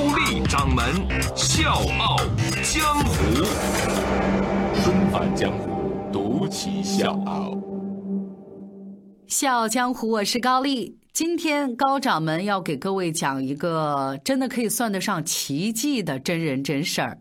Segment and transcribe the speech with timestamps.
[0.00, 0.82] 高丽掌门
[1.36, 2.16] 笑傲
[2.62, 3.44] 江湖，
[4.82, 7.54] 重返江湖，独骑笑傲。
[9.26, 10.96] 笑傲江湖，我是高丽。
[11.12, 17.18] 今天高掌门要给各位讲一个真的可以算得上奇迹的真人真事儿。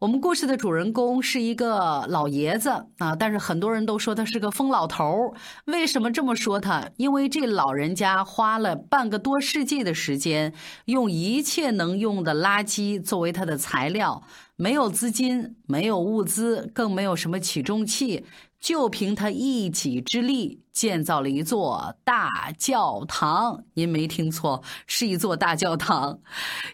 [0.00, 5.32] 我们故事的主人公是一个老爷子啊，但是很多人都说他是个疯老头儿。
[5.66, 6.88] 为什么这么说他？
[6.96, 10.54] 因为这老人家花了半个多世纪的时间，
[10.86, 14.22] 用一切能用的垃圾作为他的材料，
[14.56, 18.24] 没有资金，没有物资，更没有什么起重器。
[18.60, 26.20] 就凭他一己之力建造了一座大教堂，您没听错，是一座大教堂。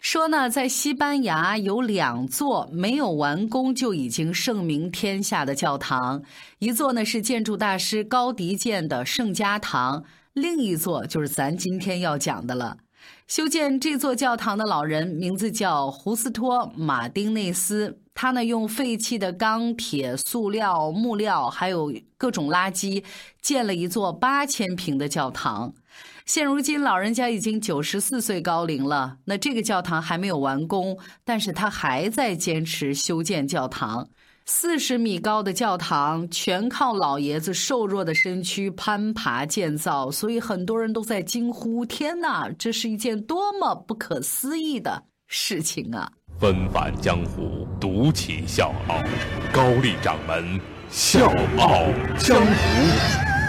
[0.01, 6.21] 说呢，在西班牙有两座没有完工就已经盛名天下的教堂，
[6.59, 12.77] 一座呢是建筑大师高迪建的圣家堂，另一座就是咱今天要讲的了。
[13.27, 17.99] 修建这座教堂的老人名字叫胡斯托·马丁内斯。
[18.19, 23.03] 他呢，用废弃的钢铁、塑料、木料，还有各种垃圾，
[23.43, 25.71] 建了一座八千平的教堂。
[26.25, 29.19] 现如今，老人家已经九十四岁高龄了。
[29.25, 34.09] 那这个教堂还没有完工，但是他还在坚持修建教堂。
[34.47, 49.01] 四十米高的教堂，全靠老爷子瘦弱的身躯攀爬建造，所以很多人都在惊呼：“天哪，这是一件多么不可思议的事情啊！”纷返江湖，独起笑傲。
[49.51, 51.85] 高丽掌门笑傲
[52.19, 52.53] 江湖，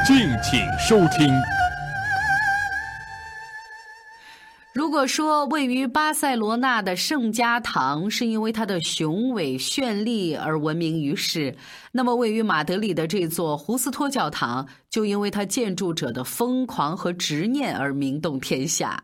[0.07, 1.31] 敬请收听。
[4.73, 11.55] 如果说位于巴塞罗那的圣家堂是因为它的雄伟绚丽而闻名于世，
[11.93, 19.03] 那么位于马德里的这座胡斯托教堂就因为它建筑者的疯狂和执念而名动天下。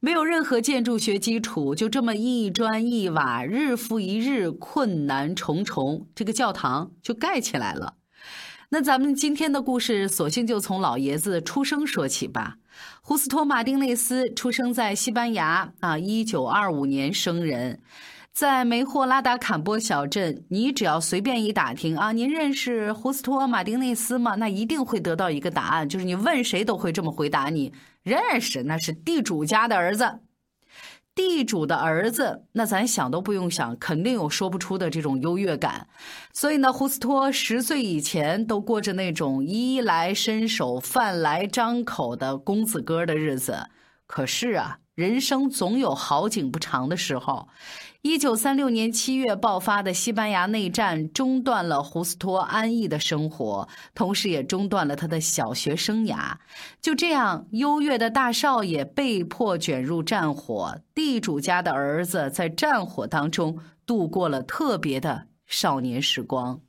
[0.00, 7.94] 没有任何建筑学基础，就这么一砖一瓦，日复一日，困难重重，这个教堂就盖起来了。
[8.70, 12.56] 那咱们今天的故事，索性就从老爷子出生说起吧。
[13.02, 17.80] 胡斯托·马丁内斯出生在西班牙，啊，一九二五年生人。
[18.32, 24.36] 在梅霍拉达坎波小镇，你只要随便一打听啊，您认识胡斯托·马丁内斯吗？
[24.36, 27.72] 那一定会得到一个答案，就是你问谁都会这么回答你：
[28.02, 30.20] 认识，那是地主家的儿子。
[31.14, 35.86] 地主的儿子，那咱想都不用想，肯定有说不出的这种优越感。
[36.32, 43.68] 所以呢，胡斯托十岁以前都过着那种衣来伸手、饭来张口的公子哥的日子。
[44.06, 47.48] 可是啊，人生总有好景不长的时候。
[48.02, 56.34] 一九三六年七月爆发的西班牙内战中断了胡斯托安逸的生活，同时也中断了他的小学生涯。
[56.80, 66.60] 就这样，优越的大少爷被迫卷入战火，地主家的儿子在战火当中度过了特别的少年时光。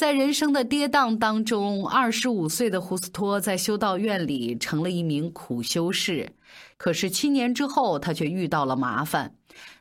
[0.00, 6.32] 在人生的跌宕当中，二十五岁的胡斯托在修道院里成了一名苦修士。
[6.78, 9.34] 可是七年之后，他却遇到了麻烦。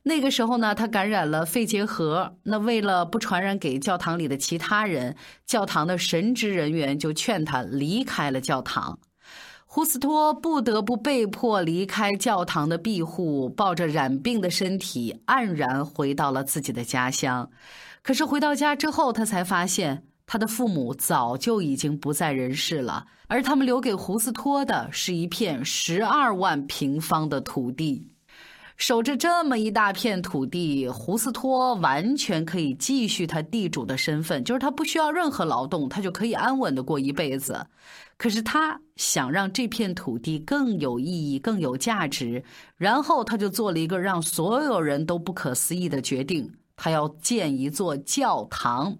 [0.03, 2.35] 那个时候呢，他感染了肺结核。
[2.44, 5.16] 那为了不传染给教堂里的其他人，
[5.46, 9.00] 教堂的神职人员就劝他离开了教堂。
[9.66, 17.50] 胡斯托不得不被迫离开教堂的庇护，抱着染病的身体，黯然回到了自己的家乡。
[18.01, 28.07] 可是回到家之后，他才发现他的父母早就已经不在人世了，而他们留给胡斯托的是一片十二万平方的土地。
[28.78, 37.65] 守着这么一大片土地，胡斯托完全可以继续他地主的身份，就是他不需要任何劳动，他就可以安稳的过一辈子。
[38.15, 42.44] 可是他想让这片土地更有意义、更有价值，
[42.77, 48.95] 然后他就做了一个让所有人都不可思议的决定：他要建一座教堂。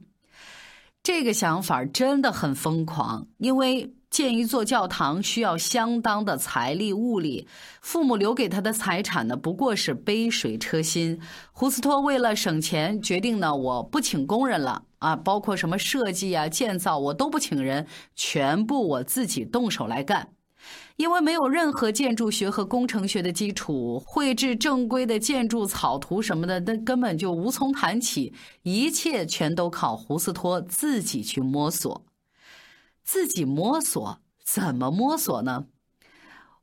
[1.11, 3.95] 这个想法真的很疯狂，因为。
[4.11, 7.47] 建一座教堂需要相当的财力物力，
[7.79, 11.19] 父母留给他的财产呢不过是杯水车薪。
[11.51, 17.85] 胡斯托为了省钱，决定呢我不请工人了啊，包括什么设计啊、建造我都不请人，
[18.15, 20.29] 全部我自己动手来干。
[21.00, 28.34] 因为没有任何建筑学和工程学的基础，绘制正规的建筑草图什么的，那根本就无从谈起。
[28.63, 32.04] 一切全都靠胡斯托自己去摸索，
[33.06, 35.68] 自己摸索，怎么摸索呢？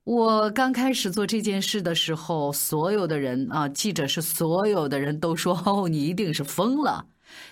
[0.05, 7.07] 我刚开始做这件事的时候，所有的人啊，记者是所有的人都说：“哦，你一定是疯了。”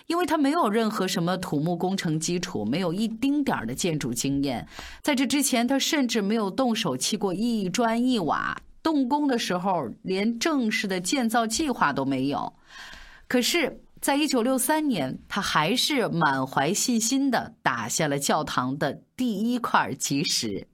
[0.06, 4.66] 因为他没有任何什么土木工程基础，没有一丁点儿的建筑经验。
[5.02, 8.56] 在这之前，他甚至没有动手砌过一砖一瓦。
[8.82, 12.52] 动工的时候，连正式的建造计划都没有。
[13.26, 20.68] 可是，在一九六三年，他还是满怀信心的打下了教堂的第一块基石。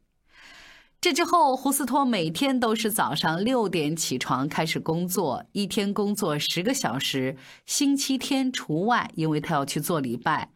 [1.00, 10.50] 这之后，胡斯托每天都是早上六点起床开始工作，一天工作十个小时，星期天除外，因为他要去做礼拜。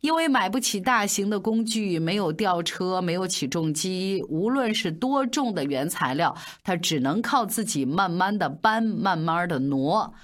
[0.00, 10.14] 因为买不起大型的工具，没有吊车，没有起重机，无论是多重的原材料，他只能靠自己慢慢的搬，慢慢的挪。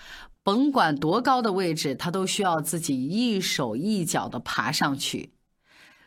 [0.43, 5.36] 甭管多高的位置，他都需要自己一手一脚的爬上去。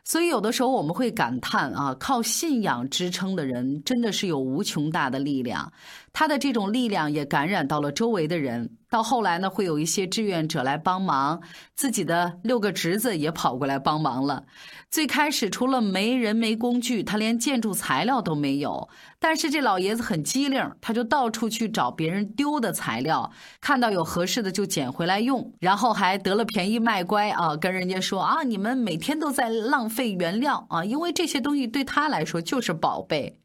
[0.10, 5.72] 所以，有的时候我们会感叹啊，靠信仰支撑的人真的是有无穷大的力量。
[6.14, 8.78] 他的这种力量也感染到了周围的人。
[8.92, 11.40] 到后来呢，会有一些志愿者来帮忙，
[11.76, 14.46] 自己的六个侄子也跑过来帮忙了。
[14.90, 18.90] 最开始除了没人没工具，他连建筑材料都没有。
[19.20, 33.40] 但是这老爷子很机灵，他就到处去找别人丢的材料，看到有合适的就捡回来用，然后还得了便宜卖乖啊，跟人家说啊，你们每天都在浪费原料啊，因为这些东西对他来说就是宝贝。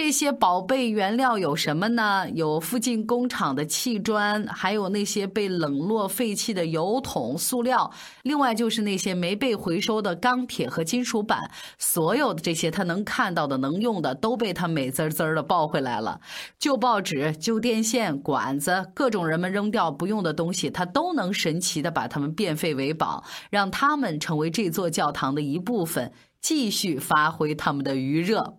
[0.00, 2.30] 这些宝贝原料有什么呢？
[2.30, 7.90] 有附近工厂的砌砖，还有那些被冷落废弃的油桶、塑料，
[8.22, 11.50] 另外就是那些没被回收的钢铁和金属板。
[11.78, 16.20] 所有的这些他能看到的、能用的，都被他美滋滋的抱回来了。
[16.60, 28.58] 旧报纸、旧电线、管子，各种人们扔掉不用的东西，他都能神奇的把它们变废为宝，让他们成为这座教堂的一部分，继续发挥他们的余热。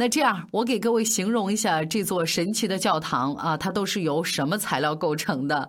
[0.00, 5.68] 那这样，我给各位形容一下这座神奇的教堂啊，它都是由什么材料构成的？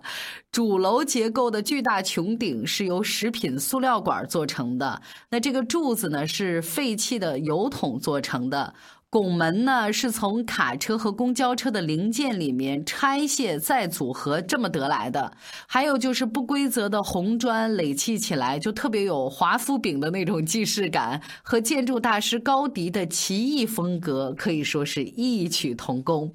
[0.52, 8.72] 主楼结构的巨大穹顶是由食品塑料管做成的，那这个柱子呢是废弃的油桶做成的。
[9.10, 15.32] 拱门呢，是从卡车和公交车的零件里面拆卸再组合这么得来的。
[15.66, 26.32] 还有就是不规则的红砖垒砌起来，就特别有华夫饼的那种既视感，和建筑大师高迪的奇异风格可以说是异曲同工。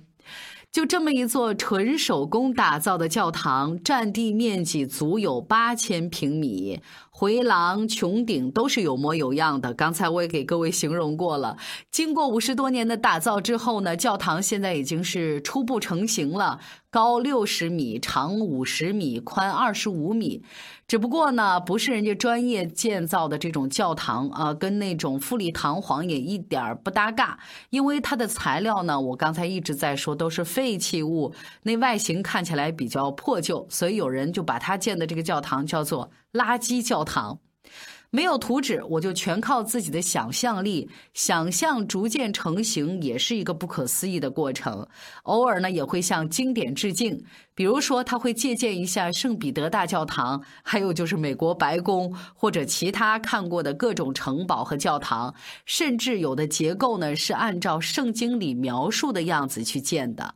[0.75, 9.73] 就这么一座纯手工打造的教堂，占地面积足有八千平米，回廊、穹顶都是有模有样的。
[9.73, 11.55] 刚才我也给各位形容过了。
[11.89, 16.59] 经过五十多年的打造之后呢，教堂现在已经是初步成型了。
[16.95, 20.41] 高六十米，长五十米，宽二十五米。
[20.87, 27.37] 只不过呢，不是人家专业建造的这种教堂啊，跟那种富丽堂皇也一点儿不搭嘎。
[27.69, 31.33] 因为它的材料呢，我刚才一直在说都是废弃物，
[31.63, 37.37] 那外形看起来比较破旧，所以有人就把它建的这个教堂叫做“垃圾教堂”。
[38.15, 40.89] 没有图纸，我就全靠自己的想象力。
[41.13, 44.87] 想象逐渐成型，也是一个不可思议的过程。
[45.23, 47.21] 偶尔呢，也会向经典致敬，
[47.53, 55.35] 比如说他会借鉴一下圣彼得大教堂，还有就是美国白宫或者其他看过的各种城堡和教堂，
[55.65, 60.35] 甚至有的结构呢是按照圣经里描述的样子去建的。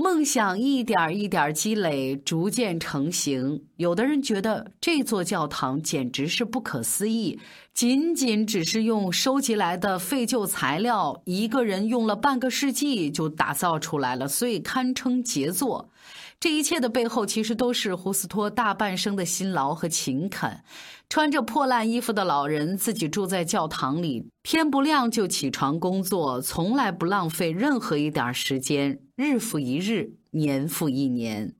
[0.00, 3.64] 梦想一点一点积累，逐渐成型。
[3.78, 7.40] 有的人觉得这座教堂简直是不可思议，
[7.74, 15.90] 仅仅只是用收集来的废旧材料，一个人用了半个世纪就打造出来了，所以堪称杰作。
[16.38, 20.60] 这一切的背后，其实都是胡斯托大半生的辛劳和勤恳。
[21.08, 31.52] 穿着破烂衣服的老人自己住在教堂里，天不亮就起床工作，从来不浪费任何一点时间，日复一日，年复一年。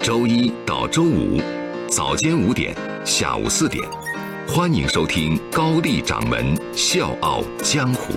[0.00, 1.38] 周一到周五，
[1.86, 2.74] 早间五点，
[3.04, 3.86] 下午四点，
[4.48, 8.14] 欢迎收听高丽掌门笑傲江湖。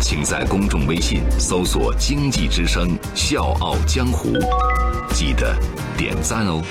[0.00, 4.28] 请在公众微信搜索“经济之声笑傲江湖”，
[5.12, 5.58] 记得
[5.98, 6.62] 点赞哦。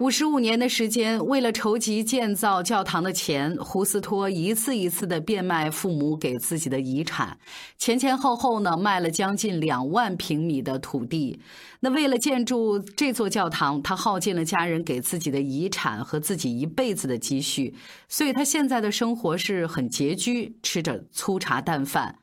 [0.00, 7.36] 五十五年的时间，为了筹集建造教堂的钱，胡斯托一次一次的变卖父母给自己的遗产，
[7.76, 11.38] 前前后后呢卖了将近两万平米的土地。
[11.80, 17.74] 那为了建筑这座教堂，他耗尽了家人给自己的遗产和自己一辈子的积蓄，
[18.08, 22.16] 所以他现在的生活是很拮据，吃着粗茶淡饭。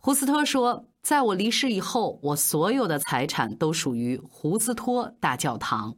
[0.00, 5.94] 胡斯托说：“在我离世以后，我所有的财产都属于胡斯托大教堂。”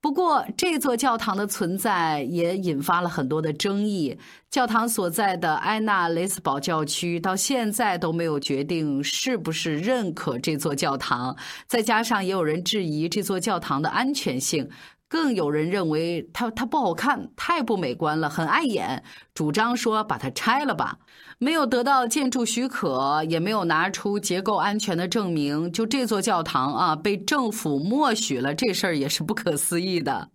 [0.00, 4.16] 不过，这座教堂的存在也引发了很多的争议。
[4.48, 11.36] 教堂所在的埃纳雷斯堡教区到现在都没有决定是不是认可这座教堂。
[11.66, 14.70] 再加上也有人质疑这座教堂的安全性。
[15.08, 19.02] 更有人认为它它不好看，太不美观了，很碍眼，
[19.34, 20.98] 主张说把它拆了吧。
[21.38, 30.30] 没有得到建筑许可，也没有拿出结构安全的证明，就这座教堂啊，被政府默许了，这事儿也是不可思议的。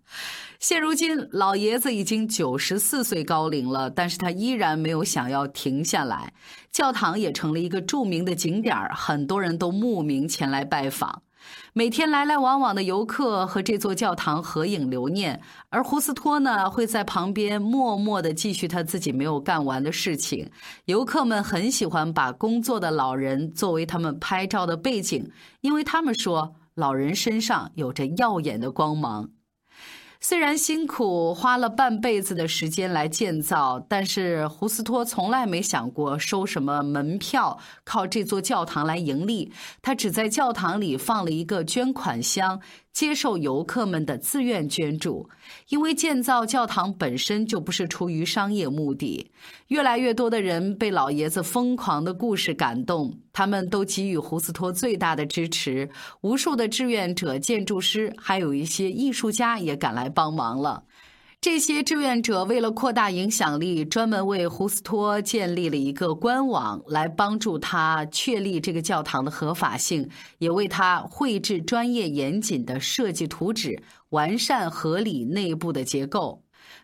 [0.60, 6.32] 现如今，老爷子已经九十四岁高龄了，但是他依然没有想要停下来。
[6.72, 11.22] 教堂也成了一个著名的景点很多人都慕名前来拜访。
[11.74, 20.50] 每天来来往往的游客和这座教堂合影留念，而胡斯托呢会在旁边默默的继续他自己没有干完的事情。
[20.86, 25.30] 游客们很喜欢把工作的老人作为他们拍照的背景，
[25.62, 29.30] 因为他们说老人身上有着耀眼的光芒。
[30.26, 39.52] 虽然辛苦花了半辈子的时间来建造，但是胡斯托从来没想过收什么门票，靠这座教堂来盈利。
[39.82, 42.62] 他只在教堂里放了一个捐款箱。
[42.94, 45.28] 接受游客们的自愿捐助，
[45.70, 49.32] 因为建造教堂本身就不是出于商业目的。
[49.70, 55.90] 越来越多的人被老爷子疯狂的故事感动，他们都给予胡斯托最大的支持。
[56.22, 60.84] 无数的志愿者、建筑师，还有一些艺术家也赶来帮忙了。
[61.44, 73.78] 这些志愿者为了扩大影响力，专门为胡斯托建立了一个官网，来帮助他确立这个教堂的合法性，也为他绘制专业严谨的设计图纸，
[74.12, 76.43] 完善合理内部的结构。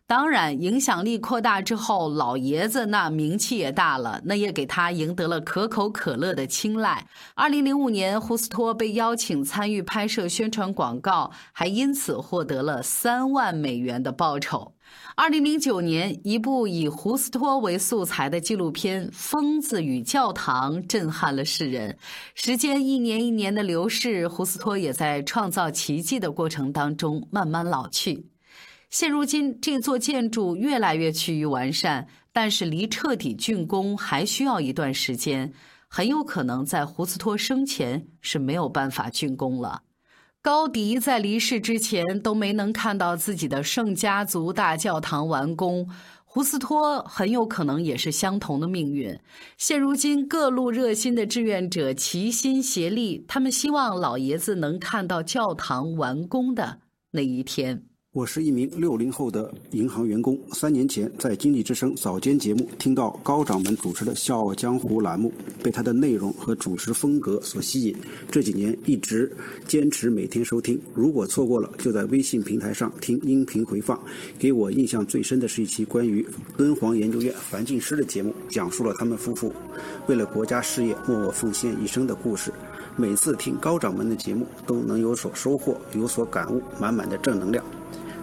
[0.10, 7.06] 当然，影响力扩大之后，老爷子那名气也大了，那也给他赢得了可口可乐的青睐。
[7.36, 14.74] 二零零五年，胡斯托被邀请参与拍摄宣传广告，还因此获得了三万美元的报酬。
[15.16, 21.96] 二零零九年，一部以胡斯托为素材的纪录片《疯子与教堂》震撼了世人。
[22.34, 28.26] 时间一年一年的流逝，胡斯托也在创造奇迹的过程当中慢慢老去。
[28.90, 35.54] 现如今，这座建筑越来越趋于完善，但是离彻底竣工还需要一段时间，
[35.88, 39.84] 很有可能在胡斯托生前是没有办法竣工了。
[40.42, 45.88] 高迪在离世之前都没能看到自己的圣家族大教堂完工，
[46.26, 49.20] 胡斯托很有可能也是相同的命运。
[49.58, 56.80] 现如今，各路热心的志愿者齐心协力，他们希望老爷子能看到教堂完工的
[57.12, 57.89] 那一天。
[58.12, 60.36] 我是一名六零后的银行员工。
[60.54, 67.96] 三年前，在《经济之声》早间节目听到高掌门主持的《笑傲江湖》栏目，被他的内容和主持风格所吸引。
[68.32, 69.32] 这几年一直
[69.68, 74.00] 坚持每天收听，如果错过了，就在微信平台上听音频回放。
[74.40, 76.26] 给我印象最深的是一期关于
[76.58, 79.54] 敦煌研究院樊进师的节目，讲述了他们夫妇
[80.08, 82.52] 为了国家事业默默奉献一生的故事。
[82.96, 87.64] 每次听高掌门的节目，都能有所收获，有所感悟，满满的正能量。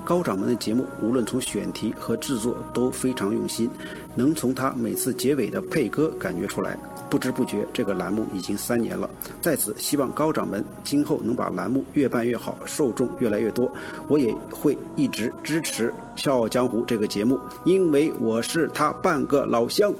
[0.07, 3.69] 高掌门的节目，无论从选题和制作都非常用心，
[4.15, 6.79] 能从他每次结尾的配歌感觉出来。
[7.11, 9.11] 不知不觉，这个栏目已经三年了。
[9.41, 13.69] 在此，希望高掌门今后能把栏目越办越好，受众越来越多。
[14.07, 19.93] 我也会一直支持《笑傲江湖》这个节目，因为我是他半个老乡。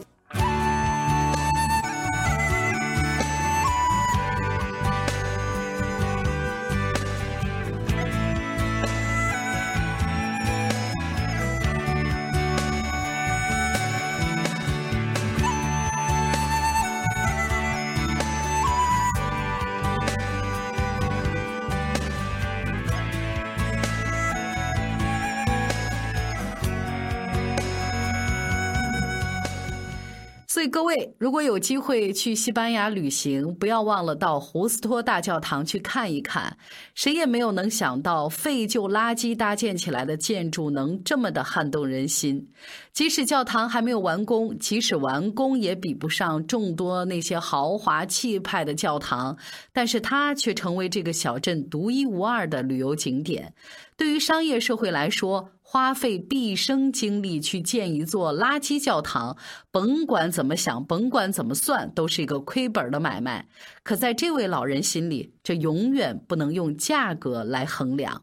[31.27, 36.57] 如果有机会去西班牙旅行，不要忘了到胡斯托大教堂去看一看。
[36.95, 42.49] 谁也没有能想到，废旧垃圾搭建起来的建筑能这么的撼动人心。
[42.93, 49.37] 即使教堂还没有完工，即使完工也比不上众多那些豪华气派的教堂，
[49.73, 53.53] 但是它却成为这个小镇独一无二的旅游景点。
[53.97, 59.37] 对于商业社会来说，花费毕生精力去建一座垃圾教堂，
[59.71, 63.49] 甭管怎么想，甭管怎么算，都是一个亏本的买卖。
[63.83, 68.23] 可在这位老人心里，这永远不能用价格来衡量。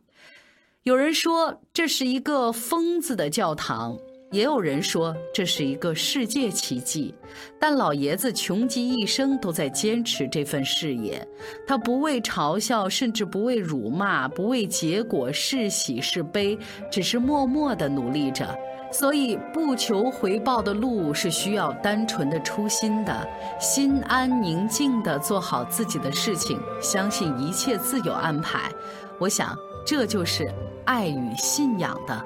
[0.84, 3.98] 有人说这是一个疯子的教堂，
[4.34, 7.14] 也有人说这是一个世界奇迹，
[7.60, 11.26] 但老爷子穷极一生都在坚持这份事业。
[11.68, 16.58] 他不为嘲笑，甚至不为辱骂，不为结果是喜是悲，
[16.92, 18.58] 只是默默地努力着。
[18.92, 23.28] 所以，不求回报的路是需要单纯的初心的，
[23.60, 28.72] 心安宁静地做好自己的事情，相信一切自有安排。
[29.20, 30.52] 我想，这就是
[30.86, 32.20] 爱与信仰的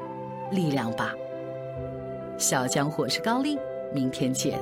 [0.51, 1.13] 力量吧。
[2.37, 3.57] 小江湖是高丽，
[3.91, 4.59] 明天见。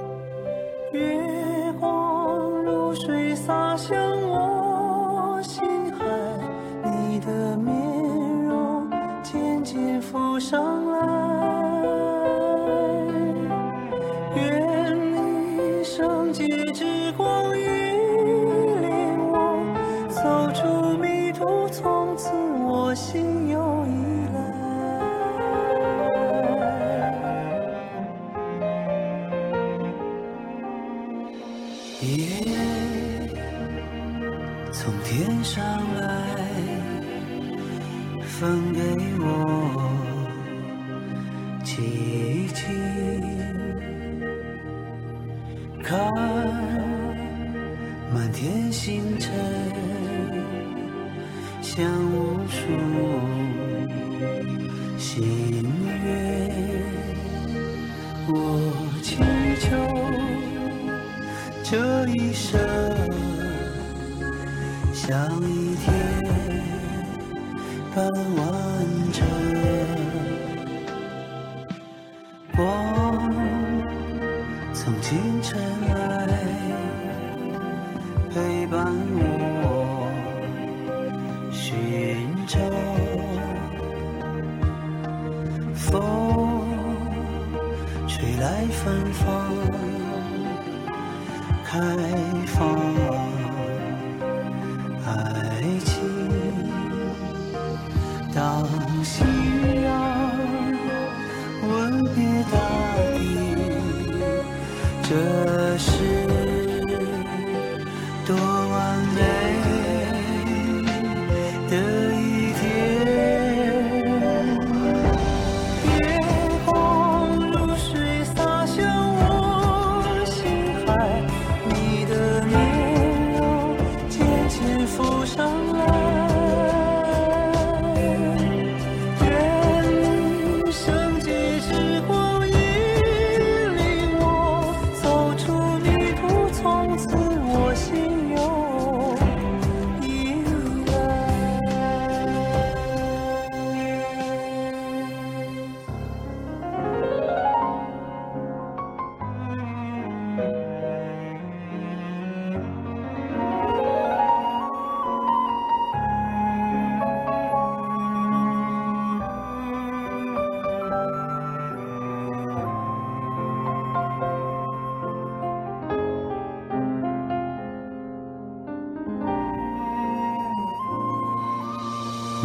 [0.94, 3.98] 月光如水洒向
[4.30, 5.62] 我心
[5.94, 6.06] 海，
[6.84, 7.76] 你的面
[8.46, 8.90] 容
[9.22, 11.25] 渐渐浮上来。
[51.76, 52.58] 将无数
[54.98, 55.66] 心
[56.06, 56.50] 愿，
[58.30, 58.32] 我
[59.04, 59.18] 祈
[59.60, 59.66] 求。
[61.62, 62.58] 这一生
[64.94, 65.86] 像一天
[67.94, 68.06] 般
[68.38, 68.46] 完
[69.12, 69.20] 整，
[72.56, 72.56] 光
[74.74, 75.60] 从清晨
[88.84, 89.24] 芬芳。
[91.68, 91.80] 开
[92.46, 92.56] 放
[95.06, 95.08] 爱
[95.84, 95.94] 情，
[98.34, 98.66] 当
[99.04, 99.14] 夕
[99.84, 99.92] 阳
[101.68, 101.70] 吻
[102.14, 102.18] 别
[102.50, 102.56] 大
[103.18, 103.20] 地，
[105.04, 105.95] 这是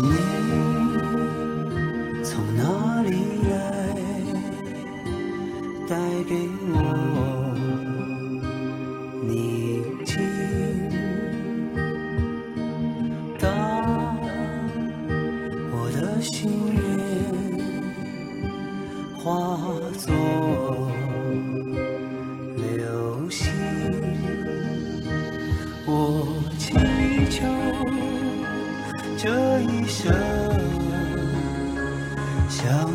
[0.03, 0.30] 你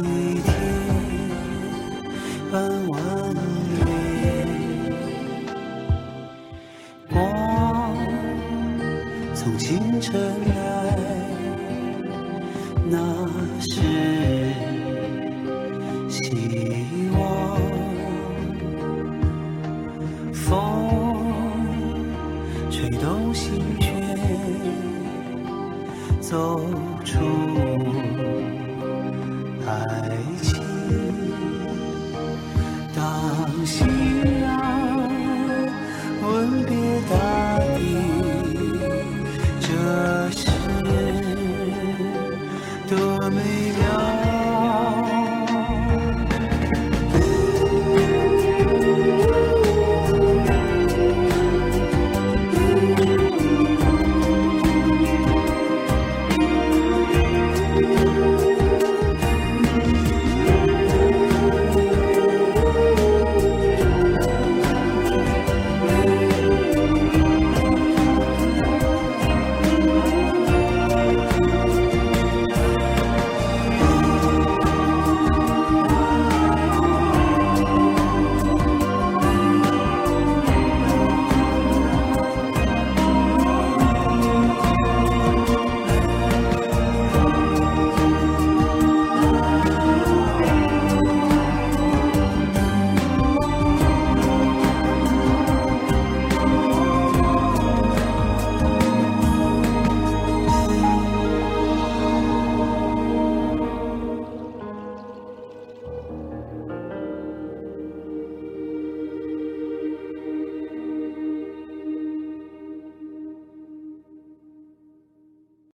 [0.04, 0.54] 一天
[2.52, 2.54] 半
[2.88, 3.00] 弯
[3.78, 3.84] 月，
[7.10, 7.96] 光
[9.34, 10.14] 从清晨
[10.48, 10.56] 来，
[12.90, 12.96] 那
[13.62, 13.72] 是